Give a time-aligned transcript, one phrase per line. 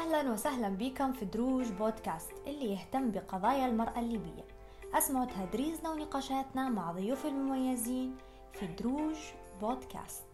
[0.00, 4.44] أهلا وسهلا بكم في دروج بودكاست اللي يهتم بقضايا المرأة الليبية.
[4.94, 8.16] أسمعوا تهدريزنا ونقاشاتنا مع ضيوف المميزين
[8.52, 9.16] في دروج
[9.60, 10.24] بودكاست.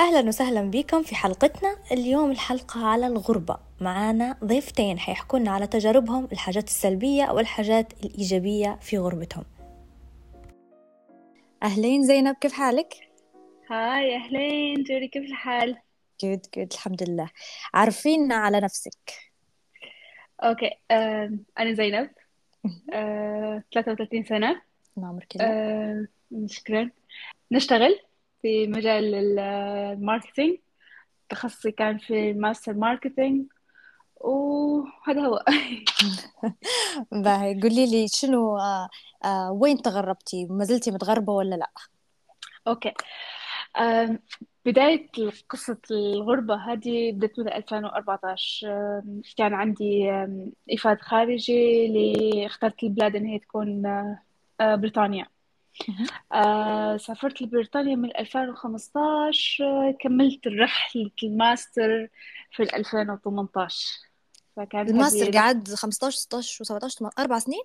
[0.00, 1.76] أهلا وسهلا بكم في حلقتنا.
[1.92, 3.56] اليوم الحلقة على الغربة.
[3.80, 9.44] معانا ضيفتين حيحكوا لنا على تجاربهم الحاجات السلبية والحاجات الإيجابية في غربتهم.
[11.62, 13.05] أهلين زينب كيف حالك؟
[13.70, 15.76] hi أهلين جوري كيف الحال؟
[16.22, 17.30] good good الحمد لله.
[17.74, 19.12] عرفينا على نفسك.
[20.42, 22.10] أوكي آه، أنا زينب.
[22.92, 24.62] آه، 33 سنة.
[24.98, 26.06] عمرك آه،
[26.46, 26.90] شكرا.
[27.52, 28.00] نشتغل
[28.42, 29.38] في مجال ال-
[29.92, 30.58] ال marketing
[31.28, 33.46] تخصصي كان في master marketing
[34.16, 35.44] وهذا هو.
[37.24, 37.60] باهي.
[37.60, 38.88] قولي لي شنو آه
[39.24, 41.70] آه وين تغربتي؟ ما زلتي متغربة ولا لا؟
[42.66, 42.88] أوكي.
[42.88, 42.94] آم،
[44.66, 45.08] بداية
[45.48, 50.10] قصة الغربة هذه بدأت من 2014 آم، كان عندي
[50.72, 54.18] إيفاد خارجي اللي اخترت البلاد إن هي تكون آه،
[54.60, 55.26] آه، بريطانيا.
[56.32, 62.08] آه، سافرت لبريطانيا من 2015 آه، كملت رحلة الماستر
[62.52, 63.86] في 2018
[64.56, 67.62] فكانت الماستر قعد 15 16 و17 أربع سنين؟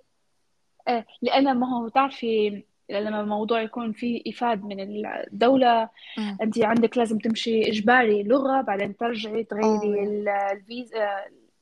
[0.88, 2.64] آه، لأن ما هو تعرفي
[3.00, 5.89] لما الموضوع يكون فيه إيفاد من الدولة.
[6.17, 6.38] مم.
[6.42, 10.03] أنت عندك لازم تمشي إجباري لغة بعدين ترجعي تغيري
[10.52, 11.08] الفيزا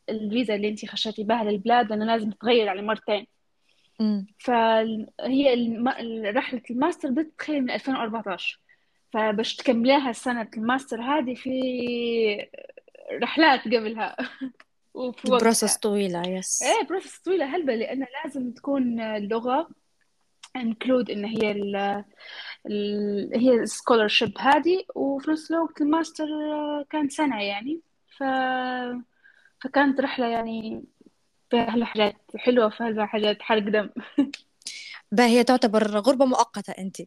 [0.09, 3.27] الفيزا اللي أنت خشيتي بها للبلاد لأنه لازم تغير يعني مرتين.
[3.99, 4.27] مم.
[4.37, 5.87] فهي الم...
[6.25, 8.59] رحلة الماستر بدأت تخيل من 2014
[9.13, 12.49] فباش تكمليها سنة الماستر هذه في
[13.23, 14.15] رحلات قبلها.
[14.93, 15.39] وقتها.
[15.77, 19.69] طويلة yes إيه process طويلة هلبة لأن لازم تكون اللغة
[20.61, 21.75] included إن هي ال
[22.65, 26.25] ال هي ال scholarship هذه وفي نفس الوقت الماستر
[26.89, 27.81] كان سنة يعني.
[28.17, 28.23] ف
[29.63, 30.83] فكانت رحلة يعني
[31.49, 33.89] فيها حاجات حلوة وفيها هلبا حاجات حرق دم.
[35.19, 36.97] هي تعتبر غربة مؤقتة أنت.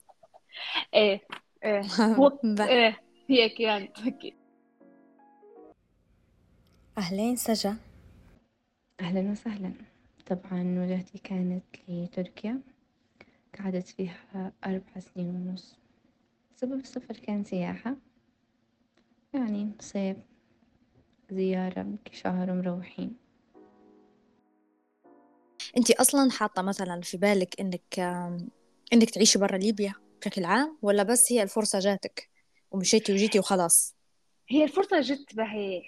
[0.95, 1.21] إيه
[1.65, 1.83] إيه.
[2.19, 4.35] هو إيه هي كانت أكيد
[6.99, 7.77] أهلين سجا.
[9.01, 9.73] أهلا وسهلا.
[10.27, 12.61] طبعا وجهتي كانت لتركيا.
[13.59, 15.77] قعدت فيها أربع سنين ونص.
[16.57, 17.97] سبب السفر كان سياحة.
[19.35, 20.17] يعني صيف
[21.31, 23.17] زيارة شهر مروحين.
[25.77, 28.49] أنت أصلا حاطة مثلا في بالك إنك آم،
[28.93, 32.31] إنك تعيشي برا ليبيا بشكل عام ولا بس هي الفرصة جاتك
[32.71, 33.95] ومشيتي وجيتي وخلاص؟
[34.49, 35.83] هي الفرصة جت بهي.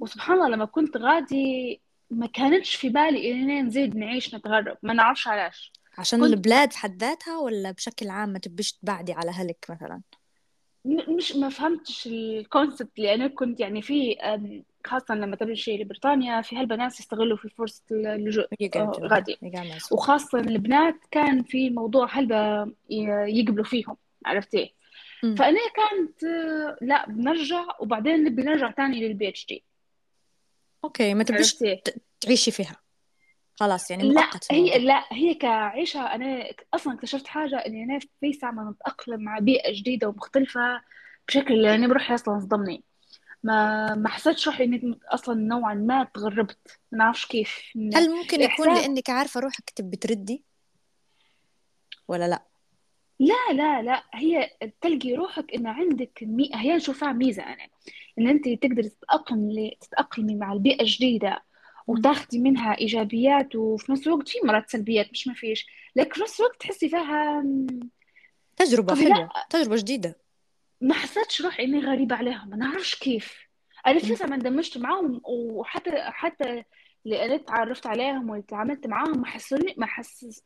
[0.00, 1.80] وسبحان الله لما كنت غادي
[2.10, 4.76] ما كانتش في بالي إننا نزيد نعيش نتغرب.
[4.82, 5.72] ما نعرفش علاش.
[5.98, 10.00] عشان كنت البلاد في حد ذاتها ولا بشكل عام ما تبيش تبعدي على أهلك مثلا؟
[10.84, 14.16] مش ما فهمتش الكونسبت أنا كنت يعني في
[14.86, 18.46] خاصة لما تمشي لبريطانيا في هالبنات يستغلوا في فرصة اللجوء
[19.00, 19.38] غادي.
[19.92, 22.72] وخاصة البنات كان في موضوع هلبا
[23.28, 24.74] يقبلوا فيهم عرفتي.
[25.22, 29.64] فأنا كانت آه، لا بنرجع وبعدين نبي نرجع تاني لل PhD
[30.84, 31.56] أوكي ما تبيش
[32.20, 32.83] تعيشي فيها.
[33.56, 34.76] خلاص يعني لا مؤقت هي الموضوع.
[34.76, 36.44] لا هي كعيشة أنا
[36.74, 40.82] أصلا اكتشفت حاجة إني أنا في ساعة ما نتأقلم مع بيئة جديدة ومختلفة
[41.28, 42.82] بشكل يعني بروحي أصلا صدمني
[43.42, 46.80] ما ما حسيتش روحي إني أصلا نوعا ما تغربت.
[46.92, 47.58] ما نعرفش كيف.
[47.94, 50.44] هل ممكن يكون الاحساس لأنك عارفة روحك تبي تردي
[52.08, 52.42] ولا لا؟
[53.20, 54.02] لا لا لا.
[54.14, 54.50] هي
[54.80, 56.50] تلقي روحك إن عندك مي...
[56.54, 57.68] هي نشوفها ميزة أنا.
[58.18, 61.42] إن أنت تقدري تتأقلمي تتأقلمي مع البيئة الجديدة.
[61.86, 65.66] وتاخدي منها إيجابيات وفي نفس الوقت في مرات سلبيات مش ما فيش.
[65.96, 67.44] لكن في نفس الوقت تحسي فيها
[68.94, 70.18] لا حلوة تجربة جديدة.
[70.80, 72.50] ما حسيتش روحي إني غريبة عليهم.
[72.50, 73.38] ما نعرفش كيف.
[73.86, 74.12] أنا في.
[74.12, 76.64] لسه ما اندمجت معاهم وحتى حتى
[77.06, 80.42] اللي أنا تعرفت عليهم واللي تعاملت معاهم ما حسوني ما حس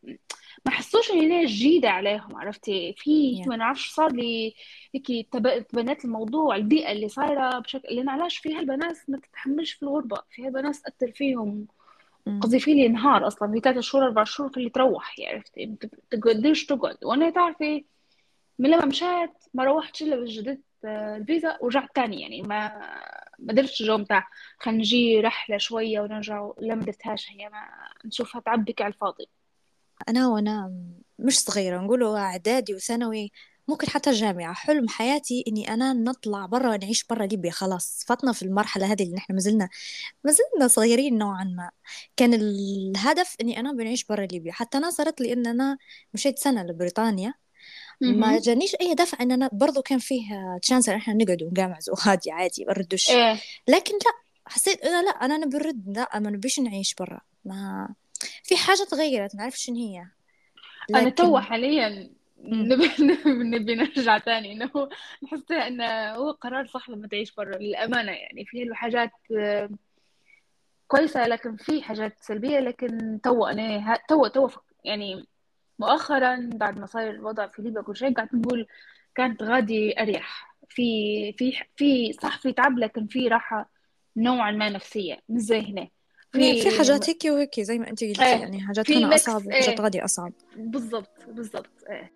[0.66, 4.54] ما حسوش اني أنا جديدة عليهم عرفتي في يا ما نعرفش صار لي
[4.94, 9.82] هيك تب- تبنيت الموضوع البيئة اللي صايرة بشكل لأن علاش في هالبنات ما تتحملش في
[9.82, 11.66] الغربة في هالبنات تأثر فيهم
[12.28, 12.40] أمم.
[12.40, 15.76] قصدي في لي نهار أصلا في ثلاث شهور أربع شهور في اللي تروح عرفتي ما
[16.10, 16.96] تقدرش تقعد.
[17.04, 17.84] وأنا تعرفي
[18.58, 22.72] من لما مشيت ما روحتش إلا بس جددت آه، الفيزا ورجعت تاني يعني ما
[23.38, 27.60] ما درتش الجو بتاع خلينا نجي رحلة شوية ونرجع لا ما درتهاش هي ما
[28.04, 29.28] نشوفها تعبك على الفاضي.
[30.08, 30.72] أنا وأنا
[31.18, 33.32] مش صغيرة نقوله إعدادي وثانوي
[33.68, 38.04] ممكن حتى الجامعة حلم حياتي إني أنا نطلع برا نعيش برا ليبيا خلاص.
[38.08, 39.68] فاتنا في المرحلة هذه اللي نحن مازلنا
[40.24, 41.70] مازلنا صغيرين نوعا ما.
[42.16, 44.52] كان الهدف إني أنا بنعيش برا ليبيا.
[44.52, 45.78] حتى أنا صارت لي إن أنا
[46.14, 47.34] مشيت سنة لبريطانيا.
[48.00, 52.30] ما جانيش أي دفع إن أنا برضو كان فيه تشانس إن إحنا نقعد ونقامز وهادي
[52.30, 53.36] عادي بردش إيه.
[53.68, 54.12] لكن لا
[54.46, 57.20] حسيت أنا لا أنا نبرد لا ما نبيش نعيش برا.
[57.44, 57.88] ما
[58.44, 60.06] في حاجة تغيرت ما اعرف شنو هي.
[60.90, 62.10] أنا لكن تو حاليا.
[62.44, 62.90] نبي
[63.26, 64.52] نبي نرجع تاني.
[64.52, 64.70] إنه
[65.24, 68.44] نحس إنه هو قرار صح لما تعيش برا للأمانة يعني.
[68.44, 69.70] في له حاجات آه،
[70.88, 72.58] كويسة لكن في حاجات سلبية.
[72.58, 74.48] لكن تو أنا تو تو
[74.84, 75.26] يعني
[75.78, 78.66] مؤخرا بعد ما صار الوضع في ليبيا كل شيء قاعد نقول
[79.14, 80.56] كانت غادي أريح.
[80.68, 83.70] في في في صح في تعب لكن في راحة
[84.16, 85.88] نوعا ما نفسية مش زي هنا.
[86.32, 89.68] في في حاجات هيك وهيك زي ما انت قلتي إيه يعني حاجات هنا أصعب وحاجات
[89.68, 90.32] إيه غادي أصعب.
[90.56, 92.12] بالضبط بالضبط إيه.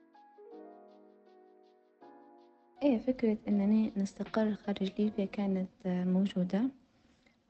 [2.82, 6.62] إيه فكرة إننا نستقر خارج ليبيا كانت آه، موجودة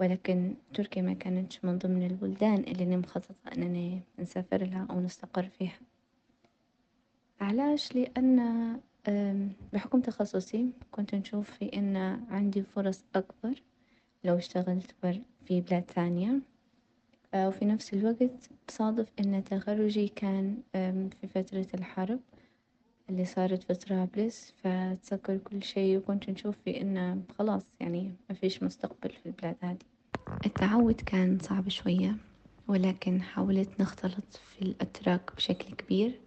[0.00, 5.48] ولكن تركيا ما كانتش من ضمن البلدان اللي أنا مخططة إننا نسافر لها أو نستقر
[5.58, 5.78] فيها.
[7.42, 8.80] علاش؟ لأن
[9.72, 11.96] بحكم تخصصي كنت نشوف في إن
[12.30, 13.62] عندي فرص أكبر
[14.24, 16.40] لو اشتغلت بر في بلاد ثانية.
[17.34, 20.56] آه، وفي نفس الوقت بصادف إن تخرجي كان
[21.20, 22.20] في فترة الحرب
[23.10, 28.62] اللي صارت في طرابلس فتسكر كل شي وكنت نشوف في إنه خلاص يعني ما فيش
[28.62, 29.78] مستقبل في البلاد هذه.
[30.46, 32.16] التعود كان صعب شوية
[32.68, 36.20] ولكن حاولت نختلط في الأتراك بشكل كبير.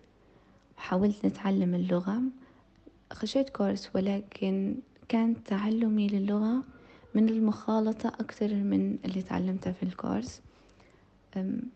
[0.78, 2.22] وحاولت نتعلم اللغة
[3.14, 4.76] خشيت كورس ولكن
[5.10, 6.64] كان تعلمي للغة
[7.16, 10.42] من المخالطة أكثر من اللي تعلمته في الكورس.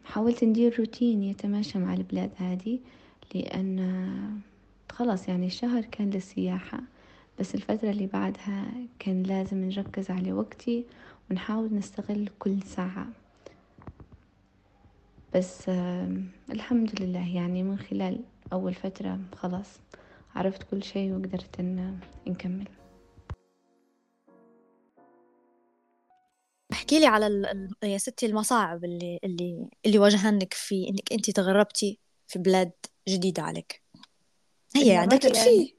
[0.06, 2.80] حاولت ندير روتين يتماشى مع البلاد هذه
[3.36, 4.42] لأن
[4.92, 6.80] خلاص يعني الشهر كان للسياحة
[7.40, 8.66] بس الفترة اللي بعدها
[9.00, 10.86] كان لازم نركز على وقتي
[11.32, 13.08] ونحاول نستغل كل ساعة.
[15.36, 15.70] بس
[16.50, 18.20] الحمد لله يعني من خلال
[18.54, 19.80] أول فترة خلاص
[20.36, 22.68] عرفت كل شيء وقدرت إن نكمل.
[26.72, 27.46] احكي لي على ال...
[27.46, 32.72] ال- يا ستي المصاعب اللي اللي اللي واجهنك في إنك أنت تغربتي في بلاد
[33.10, 33.84] جديدة عليك.
[34.76, 35.74] هي عندك مثلا في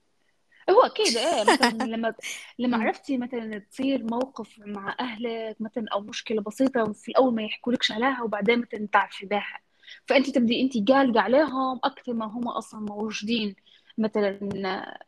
[0.70, 2.14] هو أكيد إيه مثلا لما
[2.58, 2.76] لما.
[2.78, 8.22] عرفتي مثلا تصير موقف مع أهلك مثلا أو مشكلة بسيطة وفي الأول ما يحكولكش عليها
[8.22, 9.60] وبعدين مثلا تعرفي بيها.
[10.06, 13.56] فأنت تبدي أنت قالقة عليهم أكثر ما هم أصلا موجودين.
[13.98, 14.98] مثلا آه،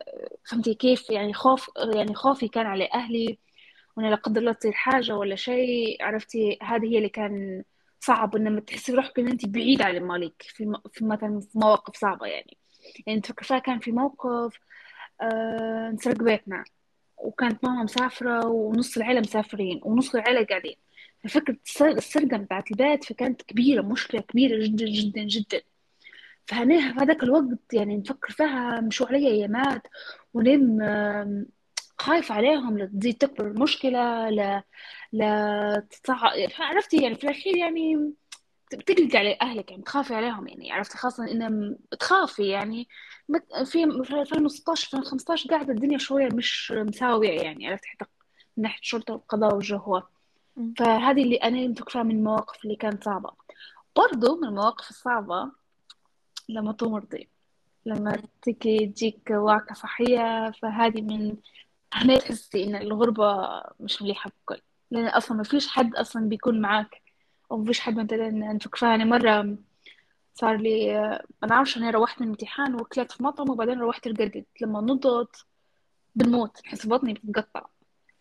[0.50, 3.38] فهمتي كيف؟ يعني خوف يعني خوفي كان على أهلي
[3.96, 6.02] وأنا لا قدر الله تصير حاجة ولا شيء.
[6.05, 7.62] عرفتي؟ هذه هي اللي كان
[8.00, 11.96] صعب إنما تحسي روحك إن أنت بعيدة عن مالك في م- في مثلا في مواقف
[11.96, 12.56] صعبة يعني.
[13.06, 14.58] يعني تفكر فيها كان في موقف
[15.23, 16.64] آه انسرق بيتنا
[17.19, 20.76] وكانت ماما مسافرة ونص العيلة مسافرين ونص العيلة قاعدين.
[21.26, 25.60] السر- السرقة بتاعت البيت فكانت كبيرة مشكلة كبيرة جدا جدا جدا.
[26.46, 29.82] فهنا في هذاك الوقت يعني نفكر فيها مشوا علي أيامات
[30.34, 31.46] ونم آم،
[31.98, 34.30] خايفة عليهم لا تزيد تكبر المشكلة
[35.12, 36.30] لا تتصع...
[36.58, 38.12] عرفتي يعني في الأخير يعني
[38.72, 42.88] بتقلقي على أهلك يعني بتخافي عليهم يعني عرفتي؟ خاصة إن بتخافي يعني.
[43.64, 48.04] في في 2016 2015 قاعدة الدنيا شوية مش مساوية يعني عرفتي؟ حتى
[48.56, 49.96] من ناحية الشرطة والقضاء والجو هو.
[49.96, 50.02] مم.
[50.78, 53.31] فهذه اللي أنا متوقفة من المواقف اللي كانت صعبة.
[53.96, 55.52] برضو من المواقف الصعبة
[56.49, 57.28] لما تمرضي
[57.87, 61.36] لما تجي تجيك وعكة صحية فهذه من
[61.93, 64.60] هنا تحسي إن الغربة مش مليحة بكل.
[64.91, 67.03] لأن أصلا ما فيش حد أصلا بيكون معاك
[67.50, 69.56] أو ما فيش حد مثلا نفكر فيها يعني مرة
[70.34, 70.98] صار لي
[71.44, 75.46] أنا عارفة أنا روحت من امتحان وكلت في مطعم وبعدين روحت رقدت لما نضت
[76.15, 77.15] بنموت نحس بطني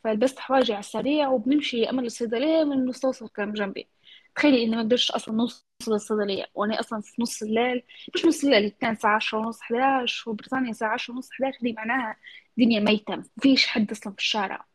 [0.03, 3.87] فلبست حواجي على السريع وبنمشي أمل الصيدلية من المستوصف كان جنبي
[4.35, 7.83] تخيلي إني ما قدرتش أصلا نوصل للصيدلية وأنا أصلا في نص الليل.
[8.15, 12.15] مش نص الليل كان الساعة عشرة ونص حداش وبريطانيا الساعة عشرة ونص حداش دي معناها
[12.57, 14.65] دنيا ميتة مفيش حد أصلا في الشارع.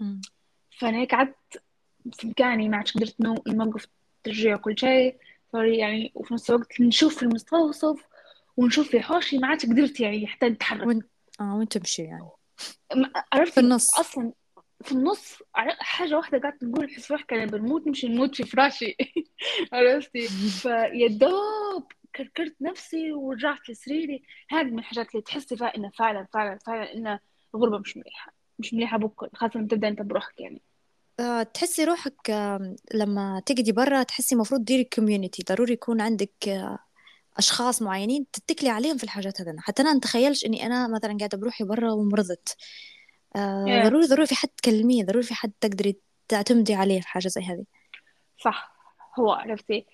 [0.00, 0.20] مم.
[0.78, 1.62] فأنا هيك قعدت
[2.12, 3.86] في مكاني ما عادش قدرت نو- نوقف
[4.24, 5.16] ترجيع كل شيء.
[5.52, 8.04] sorry يعني وفي نفس الوقت نشوف في المستوصف
[8.56, 10.86] ونشوف في حوشي ما عادش قدرت يعني حتى نتحرك.
[10.86, 11.02] وين
[11.40, 12.28] آه وين تمشي يعني؟
[12.96, 13.98] ما- في النص.
[13.98, 14.32] أصلا
[14.84, 15.42] في النص
[15.78, 18.96] حاجة واحدة قاعدة تقول حس روحك أنا بنموت نمشي نموت في فراشي.
[19.72, 24.22] عرفتي؟ فيا دوب كركرت نفسي ورجعت لسريري.
[24.50, 27.20] هذه من الحاجات اللي تحسي فيها انه فعلا فعلا فعلا انه
[27.54, 30.62] الغربه مش مليحه مش مليحه بكل خاصة لما تبدأ أنت بروحك يعني.
[31.20, 32.30] آه، تحسي روحك
[32.94, 36.78] لما تقعدي برا تحسي المفروض ديري كوميونيتي ضروري يكون عندك آه،
[37.38, 41.64] أشخاص معينين تتكلي عليهم في الحاجات هذنا حتى أنا نتخيلش إني أنا مثلا قاعدة بروحي
[41.64, 42.56] برا ومرضت.
[43.36, 45.96] آه، ضروري ضروري في حد تكلميه ضروري في حد تقدري
[46.28, 47.64] تعتمدي عليه في حاجة زي هذه.
[48.38, 48.76] صح.
[49.18, 49.86] هو عرفتي.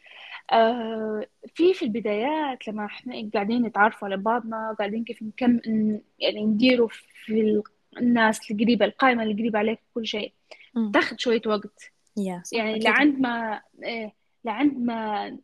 [0.53, 5.61] آه في في البدايات لما إحنا قاعدين نتعرفوا على بعضنا قاعدين كيف نكم
[6.19, 6.89] يعني نديروا
[7.25, 7.63] في
[7.99, 10.33] الناس القريبة القائمة القريبة عليك كل شيء.
[10.93, 11.93] تاخذ شوية وقت.
[12.45, 15.39] صح يعني لعند ما إيه لعند ما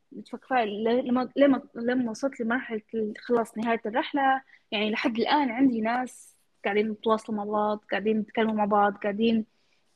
[1.05, 2.83] لما لما لما وصلت لمرحلة
[3.19, 8.65] خلاص نهاية الرحلة يعني لحد الآن عندي ناس قاعدين نتواصلوا مع بعض قاعدين نتكلموا مع
[8.65, 9.45] بعض قاعدين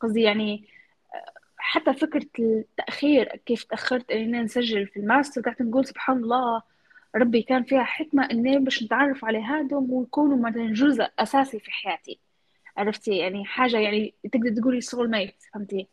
[0.00, 0.64] قصدي يعني
[1.56, 6.62] حتى فكرة التأخير كيف تأخرت إننا نسجل في الماستر قاعدة نقول سبحان الله
[7.16, 12.18] ربي كان فيها حكمة إني باش نتعرف على هادم ويكونوا مثلا جزء أساسي في حياتي.
[12.76, 15.88] عرفتي؟ يعني حاجة يعني تقدر تقولي soul mate فهمتي؟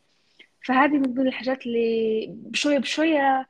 [0.64, 3.48] فهذه من ضمن الحاجات اللي بشوية بشوية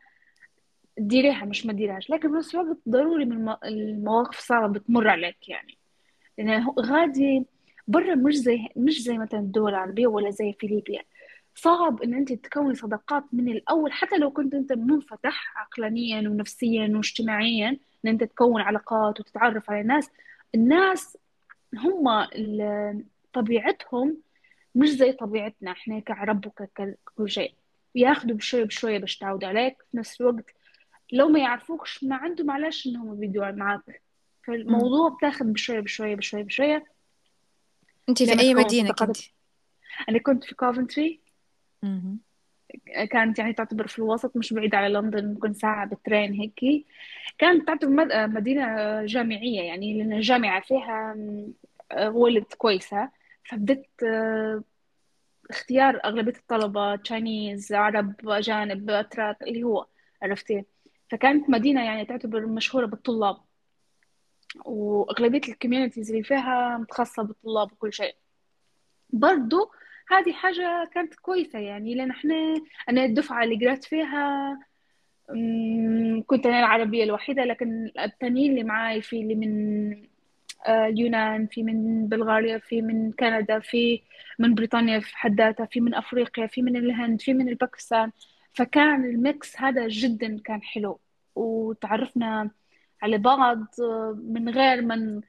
[0.97, 5.80] تديريها مش ما تديرهاش لكن بنفس الوقت ضروري من المواقف الصعبة بتمر عليك يعني.
[6.41, 7.47] لأن غادي
[7.89, 11.03] برا مش زي مش زي مثلا الدول العربية ولا زي في ليبيا.
[11.55, 17.69] صعب إن أنت تكوني صداقات من الأول حتى لو كنت أنت منفتح عقلانيا ونفسيا واجتماعيا
[18.05, 20.11] إن أنت تكون علاقات وتتعرف على ناس
[20.55, 21.19] الناس
[21.77, 22.27] هم
[23.33, 24.17] طبيعتهم
[24.75, 27.55] مش زي طبيعتنا إحنا كعرب وكل شيء.
[27.95, 30.55] ياخذوا بشوية بشوية باش تعود عليك في نفس الوقت
[31.13, 34.03] لو ما يعرفوكش ما عندهم علاش إنهم بيدوا معك
[34.43, 36.85] فالموضوع بتاخذ بشوية بشوية بشوية بشوية.
[38.09, 39.17] انت في أي مدينة كنت؟
[40.09, 41.21] أنا كنت في كوفنتري
[43.11, 46.87] كانت يعني تعتبر في الوسط مش بعيدة على لندن ممكن ساعة بال train هيك
[47.39, 48.67] كانت تعتبر مدينة
[49.07, 51.17] جامعية يعني لأن الجامعة فيها
[52.09, 53.11] ولد كويسة.
[53.45, 54.63] فبدت آه،
[55.51, 59.87] اختيار أغلبية الطلبة Chinese عرب أجانب أتراك اللي هو
[60.23, 60.65] عرفتي؟
[61.11, 63.37] فكانت مدينة يعني تعتبر مشهورة بالطلاب.
[64.65, 68.15] وأغلبية ال communities اللي فيها متخصصة بالطلاب وكل شيء.
[69.11, 69.71] برضو
[70.11, 72.35] هذه حاجة كانت كويسة يعني لأن إحنا
[72.89, 74.59] أنا الدفعة اللي قرأت فيها
[76.27, 79.51] كنت أنا العربية الوحيدة لكن التانيين اللي معاي في اللي من
[80.69, 84.03] اليونان آه، في من بلغاريا في من كندا في
[84.39, 88.13] من بريطانيا في حد ذاتها في من أفريقيا في من الهند في من الباكستان.
[88.53, 91.01] فكان ال mix هذا جدا كان حلو
[91.35, 92.51] وتعرفنا
[93.03, 93.67] على بعض
[94.17, 95.21] من غير من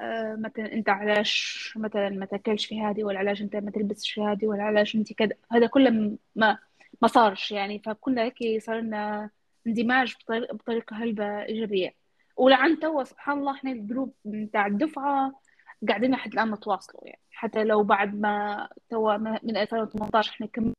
[0.00, 4.20] آه، مثلا أنت علاش مثلا ما تأكلش في هذه ولا علاش أنت ما تلبسش في
[4.20, 5.32] هذه ولا علاش أنت كذا.
[5.52, 6.58] هذا كله ما
[7.02, 7.78] ما صارش يعني.
[7.78, 9.30] فكنا هيك صار لنا
[9.66, 11.94] اندماج بطريقة هلبة إيجابية.
[12.36, 15.32] ولعند توا سبحان الله إحنا ال group بتاع الدفعة
[15.88, 17.20] قاعدين لحد الآن نتواصلوا يعني.
[17.32, 20.74] حتى لو بعد ما توا من 2018 إحنا كملنا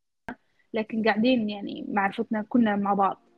[0.74, 3.29] لكن قاعدين يعني معرفتنا كنا مع بعض.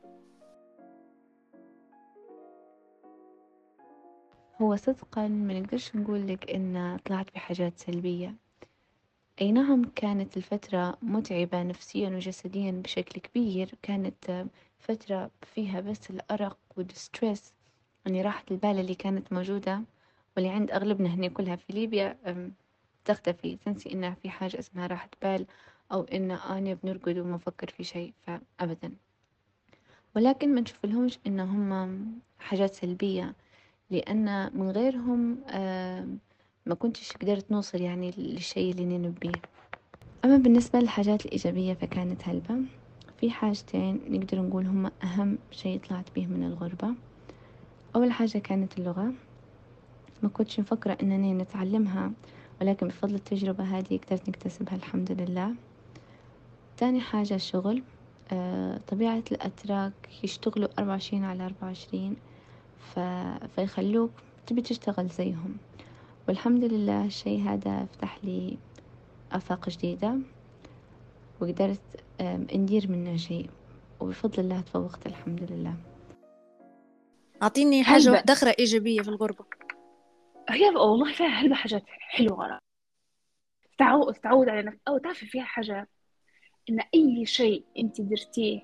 [4.62, 8.34] هو صدقا ما نقدرش نقول لك إن طلعت بحاجات سلبية.
[9.40, 14.46] أي نعم كانت الفترة متعبة نفسيا وجسديا بشكل كبير كانت
[14.78, 17.52] فترة فيها بس الأرق والستريس
[18.06, 19.82] يعني راحة البال اللي كانت موجودة
[20.36, 22.18] واللي عند أغلبنا هنا كلها في ليبيا
[23.04, 23.56] تختفي.
[23.56, 25.46] تنسي إنها في حاجة اسمها راحة بال
[25.92, 28.92] أو إن أنا بنرقد وما نفكر في شيء فأبدا.
[30.16, 32.04] ولكن ما نشوف لهمش إن هم
[32.38, 33.34] حاجات سلبية.
[33.92, 35.38] لأن من غيرهم
[36.66, 39.32] ما كنتش قدرت نوصل يعني للشيء اللي نبيه
[40.24, 42.56] أما بالنسبة للحاجات الإيجابية فكانت هلبة.
[43.20, 46.94] في حاجتين نقدر نقول هم أهم شيء طلعت به من الغربة.
[47.96, 49.12] أول حاجة كانت اللغة.
[50.22, 52.12] ما كنتش مفكرة إنني نتعلمها
[52.60, 55.54] ولكن بفضل التجربة هذه قدرت نكتسبها الحمد لله.
[56.76, 57.82] تاني حاجة الشغل.
[58.32, 59.92] آه، طبيعة الأتراك
[60.24, 62.16] يشتغلوا أربعة وعشرين على أربعة وعشرين.
[62.82, 62.98] ف...
[63.54, 64.10] فيخلوك
[64.46, 65.56] تبي تشتغل زيهم.
[66.28, 68.58] والحمد لله الشي هذا فتح لي
[69.32, 70.18] آفاق جديدة
[71.40, 71.80] وقدرت
[72.20, 73.50] ندير منه شيء
[74.00, 75.74] وبفضل الله تفوقت الحمد لله.
[77.42, 79.44] أعطيني حاجة واحدة أخرى إيجابية في الغربة.
[80.48, 82.58] هي والله فيها هلبة حاجات حلوة
[83.78, 85.88] تعود تعود على نفسك أو تعرفي فيها حاجة؟
[86.70, 88.60] إن أي شيء أنت درتيه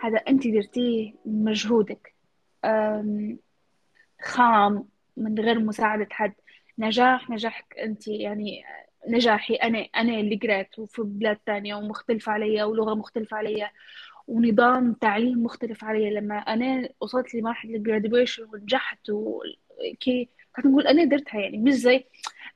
[0.00, 2.14] هذا أنت درتيه مجهودك.
[4.22, 6.32] خام من غير مساعدة حد.
[6.78, 8.64] نجاح نجاحك أنت يعني
[9.08, 13.70] نجاحي أنا أنا اللي قرأت وفي بلاد تانية ومختلفة عليا ولغة مختلفة عليا
[14.28, 20.28] ونظام تعليم مختلف علي لما أنا وصلت لمرحلة الجراديويشن ونجحت وكي
[20.64, 22.04] نقول أنا درتها يعني مش زي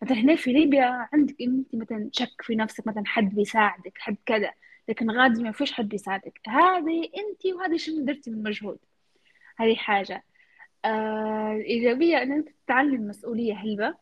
[0.03, 4.53] مثلا هنا في ليبيا عندك أنت مثلا تشك في نفسك مثلا حد بيساعدك حد كذا
[4.89, 6.41] لكن غادي ما فيش حد بيساعدك.
[6.49, 8.79] هذه أنت وهذه شنو درتي من مجهود؟
[9.57, 10.25] هذه حاجة.
[10.85, 13.95] آه الإيجابية أن أنت تتعلم مسؤولية هلبة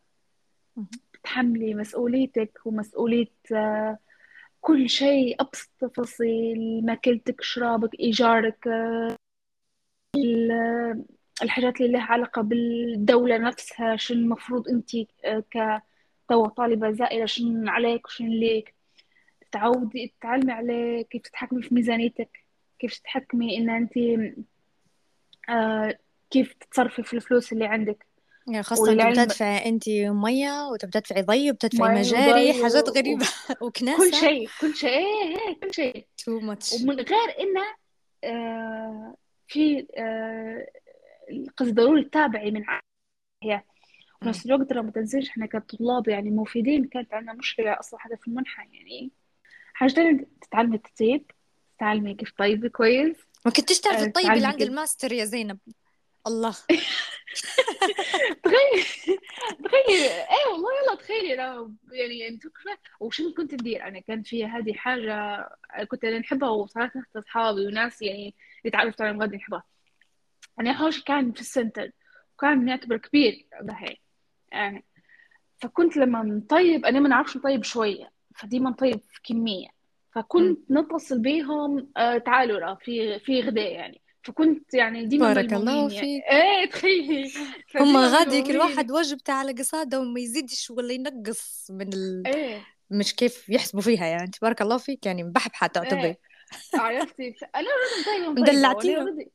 [1.13, 3.97] تتحملي مسؤوليتك ومسؤولية آه
[4.61, 9.15] كل شيء أبسط تفاصيل ماكلتك شرابك إيجارك آه،
[10.15, 11.05] ال-
[11.43, 14.89] الحاجات اللي لها علاقة بالدولة نفسها شو المفروض أنت
[15.25, 15.81] آه، ك
[16.29, 18.73] توا طالبة زائرة شن عليك وشن ليك.
[19.51, 22.39] تعودي تتعلمي عليه كيف تتحكمي في ميزانيتك
[22.79, 23.93] كيف تتحكمي إن أنت
[25.49, 25.97] آه
[26.29, 28.05] كيف تتصرفي في الفلوس اللي عندك؟
[28.47, 32.91] يعني خاصة أنت بتدفعي أنت مية وبتدفعي ضي وبتدفعي مجاري حاجات و...
[32.91, 33.25] غريبة
[33.59, 36.05] كل وكناسة شيء كل شيء إيه إيه كل شيء.
[36.21, 36.83] Too much.
[36.83, 37.61] ومن غير إنه
[38.23, 39.15] آه
[39.47, 40.67] في آه
[41.57, 42.63] قصدي ضروري تتابعي من
[43.43, 43.55] هي.
[44.15, 44.29] وفي مم.
[44.29, 48.27] نفس الوقت ترى ما تنسيش إحنا كطلاب يعني مفيدين كانت عندنا مشكلة أصلا حتى في
[48.27, 49.11] المنحة يعني.
[49.73, 51.31] حاجتين تتعلمي التطيب
[51.77, 55.59] تتعلمي كيف تطيبي كويس ما كنتش تعرفي آه الطيب اللي تتعلمي عند الماستر يا زينب؟
[56.27, 56.51] الله.
[58.43, 58.83] تخيل
[59.63, 60.01] تخيل.
[60.11, 65.47] إيه والله يلا تخيلي أنا يعني فاهمة؟ وشنو كنت ندير أنا كانت في هذه حاجة
[65.87, 68.35] كنت أنا نحبها وصارت ناس أصحابي وناس يعني
[68.65, 69.63] اللي تعرفت عليهم غادي نحبها.
[70.59, 71.91] أنا حوش كان في السنتر
[72.33, 73.97] وكان يعتبر كبير بهي
[74.51, 74.85] يعني
[75.61, 79.67] فكنت لما نطيب أنا ما نعرفش نطيب شوية فديما نطيب في كمية.
[80.15, 84.01] فكنت نتصل بيهم آه تعالوا را في في غداء يعني.
[84.23, 85.89] فكنت يعني ديما بارك الله يعني.
[85.89, 86.23] فيك.
[86.31, 87.23] إيه تخيلي
[87.75, 92.27] هما فديما غادي كل واحد وجبته على قصاده وما يزيدش ولا ينقص من ال...
[92.27, 92.61] إيه.
[92.89, 94.27] مش كيف يحسبوا فيها يعني.
[94.27, 96.19] تبارك الله فيك يعني مبحبحة تعتبري إيه.
[96.75, 99.31] عرفتي؟ أنا مدلعتيها already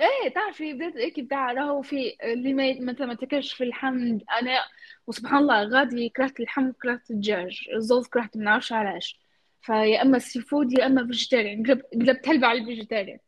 [0.00, 4.58] إيه تعرفي بديت هيك بتاع راهو في اللي ما مثلا ما تاكلش في اللحم أنا
[5.06, 9.20] وسبحان الله غادي كرهت اللحم وكرهت الدجاج الزوز كرهت ما نعرفش علاش.
[9.62, 13.18] فيا أما seafood يا أما vegetarian قلبت هلبة على ال vegetarian.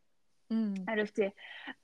[0.88, 1.31] عرفتي؟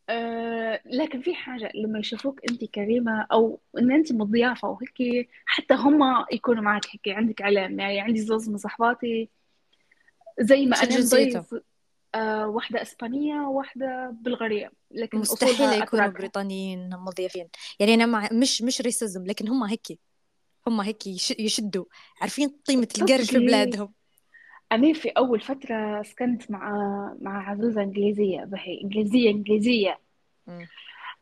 [0.08, 6.24] آه لكن في حاجة لما يشوفوك أنت كريمة أو إن أنت مضيافة وهيك حتى هم
[6.32, 9.28] يكونوا معك هيك عندك علام يعني عندي زوز من صحباتي.
[10.40, 11.62] زي ما جنسيته نضيف
[12.14, 17.48] آه واحدة إسبانية وواحدة بلغارية لكن مستحيل يكونوا أتراك بريطانيين مضيافين.
[17.80, 19.98] يعني أنا مع مش مش ريسيزم لكن هم هيك
[20.66, 21.30] هم هيك يش...
[21.30, 21.84] يشدوا.
[22.20, 23.92] عارفين قيمة القرش في بلادهم.
[24.72, 26.70] أنا في أول فترة سكنت مع
[27.20, 29.98] مع عزوزة إنجليزية بهي إنجليزية إنجليزية.
[30.46, 30.66] مم.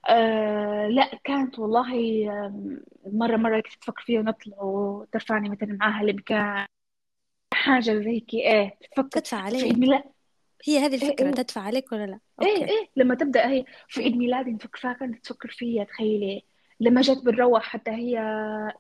[0.09, 1.95] آه لا كانت والله
[3.07, 6.67] مرة مرة كنت تفكر فيها ونطلع وترفعني مثلا معاها المكان
[7.55, 9.79] حاجة زي هيك إيه تفكر تدفع عليك.
[9.79, 10.05] ميلاد
[10.65, 11.33] هي هذه إيه الفكرة إيه.
[11.33, 12.71] تدفع عليك ولا لا؟ إيه أوكي.
[12.71, 16.45] إيه لما تبدأ هي في عيد ميلادي نفكر فيها كانت تفكر فيها تخيلي.
[16.81, 18.19] لما جت بنروح حتى هي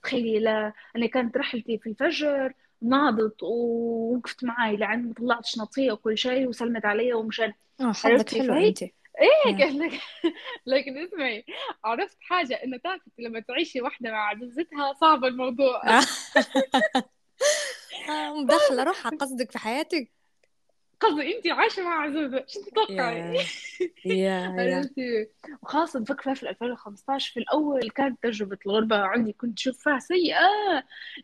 [0.03, 6.19] تخيلي لا أنا كانت رحلتي في الفجر ناضت ووقفت معي لعند ما طلعت شنطتي وكل
[6.19, 9.93] شيء وسلمت علي ومشان آه حظك حلو أنت إيه قال لك
[10.67, 11.45] لكن اسمعي
[11.85, 15.99] عرفت حاجة إنه تعرفي لما تعيشي واحدة مع عزيزتها صعب الموضوع.
[15.99, 16.03] آه،
[18.43, 20.18] مدخلة روحها قصدك في حياتك؟
[21.01, 23.39] قصدي انت عايشة مع عزوزة شو تتوقعي؟
[24.77, 25.29] عرفتي؟
[25.63, 30.39] وخاصة نفكر فيها في 2015 في الأول كانت تجربة الغربة عندي كنت أشوف فيها سيئة.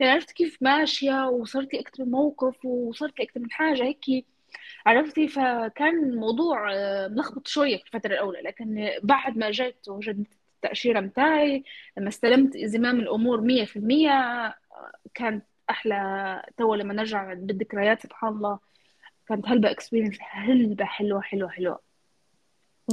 [0.00, 4.26] يعني عرفت كيف ماشية وصارت لي أكثر من موقف وصارت لي أكثر من حاجة هيك.
[4.86, 11.00] عرفتي؟ فكان الموضوع آه، ملخبط شوية في الفترة الأولى لكن بعد ما جيت وجدت التأشيرة
[11.00, 11.64] متاعي
[11.98, 14.54] لما استلمت زمام الأمور مية في المية آه،
[15.14, 16.42] كانت أحلى.
[16.58, 18.58] تو لما نرجع بالذكريات سبحان الله
[19.28, 21.80] كانت هلبة experience هلبة حلوة حلوة حلوة.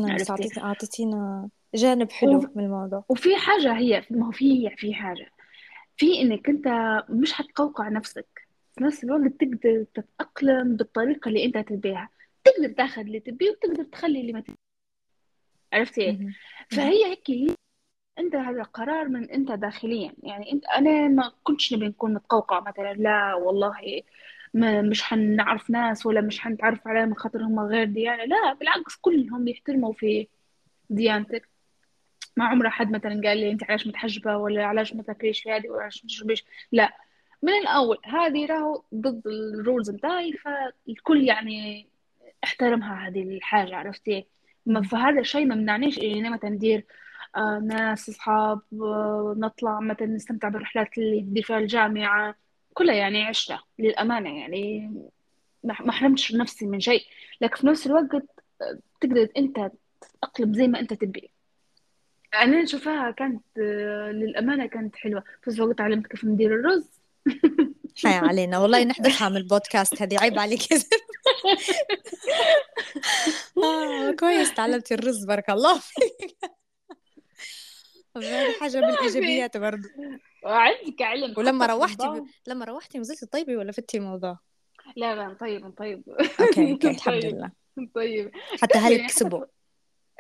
[0.01, 3.05] نايس أعطيتي أعطيتينا جانب حلو وف- من الموضوع.
[3.09, 5.29] وفي حاجة هي ما هو في في حاجة.
[5.97, 6.67] في إنك أنت
[7.09, 8.47] مش حتقوقع نفسك.
[8.75, 12.09] في نفس الوقت تقدر تتأقلم بالطريقة اللي أنت تبيها
[12.43, 14.55] تقدر تاخذ اللي تبيه وتقدر تخلي اللي ما تبيه.
[15.73, 16.11] عرفتي.
[16.11, 16.33] مهم.
[16.71, 17.57] فهي هيك
[18.19, 20.13] أنت هذا قرار من أنت داخليا.
[20.23, 22.93] يعني أنت أنا ما كنتش نبي نكون متقوقع مثلا.
[22.93, 24.01] لا والله.
[24.53, 28.23] ما مش حنعرف ناس ولا مش حنتعرف عليهم من خاطر هم غير ديانة.
[28.25, 30.27] لا بالعكس كلهم بيحترموا في
[30.89, 31.49] ديانتك.
[32.37, 35.69] ما عمره حد مثلا قال لي أنت علاش متحجبة ولا علاش ما تاكليش في هذه
[35.69, 36.97] ولا علاش ما تشربيش؟ لا.
[37.43, 41.87] من الأول هذه راهو ضد الرولز بتاعي فالكل يعني
[42.43, 44.27] احترمها هذه الحاجة عرفتي.
[44.91, 45.99] فهذا الشيء ما منعنيش.
[45.99, 46.85] إني مثلا ندير
[47.35, 52.35] آه ناس أصحاب آه نطلع مثلا نستمتع بالرحلات اللي ندير فيها الجامعة.
[52.73, 54.91] كلها يعني عشتها للأمانة يعني.
[55.63, 57.05] ما حرمتش نفسي من شيء.
[57.41, 58.13] لكن في نفس الوقت
[58.61, 61.31] آه، تقدر أنت تتأقلم زي ما أنت تبي.
[62.33, 65.21] أنا نشوفها كانت آه، للأمانة كانت حلوة.
[65.21, 66.89] في نفس الوقت تعلمت كيف ندير الرز.
[68.03, 68.57] حي علينا.
[68.59, 70.19] والله نحذفها من البودكاست هذه.
[70.19, 70.61] عيب عليك.
[73.63, 74.53] آه كويس.
[74.53, 75.25] تعلمتي الرز.
[75.25, 76.37] بارك الله فيك.
[78.61, 79.57] حاجة من الإيجابيات
[80.43, 82.25] وعندك علم ولما روحتي ب...
[82.47, 84.39] لما روحتي نزلتي طيبي ولا فتي الموضوع؟
[84.95, 86.03] لا لا طيب طيب
[86.39, 87.51] أوكي أوكي الحمد لله.
[87.95, 89.45] طيب حتى يعني هل حتى كسبوا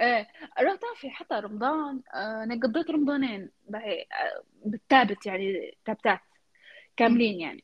[0.01, 0.27] إيه
[0.59, 6.19] رحت في حتى رمضان آه، أنا قضيت رمضانين آه، بالثابت يعني تابتات.
[6.97, 7.63] كاملين يعني.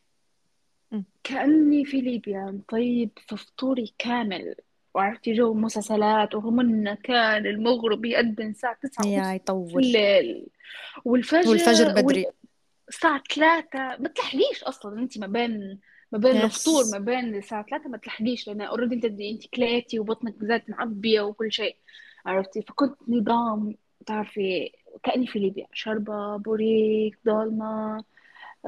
[0.92, 1.06] مم.
[1.24, 4.56] كأني في ليبيا طيب في فطوري كامل.
[4.94, 10.48] وعرفتي جو مسلسلات وهم كان المغرب يأذن الساعة تسعة يا ونص في يطول الليل.
[11.06, 11.94] والفجر والفجر وال...
[11.94, 12.26] بدري
[12.90, 15.80] الساعة ثلاثة ما تلحقيش أصلا أنت ما بين
[16.12, 20.00] ما بين الفطور يس ما بين الساعة ثلاثة ما تلحقيش لأن already أنت أنت كليتي
[20.00, 21.78] وبطنك زاد معبية وكل شيء
[22.26, 24.72] عرفتي؟ فكنت نظام تعرفي
[25.04, 28.04] كأني في ليبيا شوربة بوريك ضولمة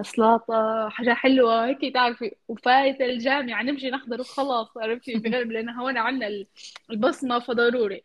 [0.02, 2.36] سلطة حاجة حلوة هيك تعرفي.
[2.48, 6.48] وفايت الجامعة نمشي نحضر وخلاص عرفتي؟ بغير لأن هون عنا ال-
[6.92, 8.02] البصمة فضروري.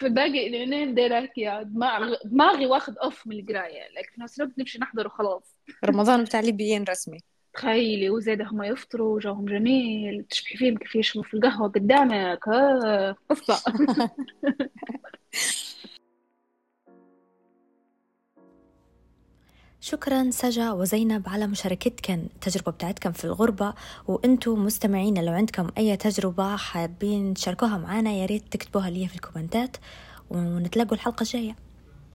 [0.00, 0.48] فباقي
[0.94, 3.82] دايرة هيك يا دماغ دماغي واخد أوف من القراية.
[3.96, 5.56] لكن في نفس الوقت نمشي نحضر وخلاص.
[5.84, 7.18] رمضان بتاع الليبيين رسمي.
[7.54, 10.24] تخيلي وزيادة هم يفطروا جوهم جميل.
[10.30, 12.48] تشبحي فيهم كيف يشربوا في القهوة قدامك.
[12.48, 13.16] آه.
[13.30, 13.62] قصة
[19.88, 23.74] شكرا سجا وزينب على مشاركتكم التجربة بتاعتكم في الغربة
[24.08, 29.76] وأنتم مستمعين لو عندكم أي تجربة حابين تشاركوها معنا يا ريت تكتبوها لي في الكومنتات
[30.30, 31.56] ونتلاقوا الحلقة الجاية.